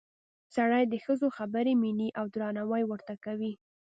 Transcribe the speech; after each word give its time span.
سړي 0.55 0.83
د 0.87 0.95
ښځو 1.05 1.27
خبرې 1.37 1.73
مني 1.81 2.09
او 2.19 2.25
درناوی 2.33 2.83
ورته 2.87 3.13
کوي 3.25 3.53